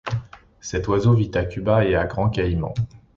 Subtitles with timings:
[0.61, 2.73] Cet oiseau vit à Cuba et à Grand Cayman.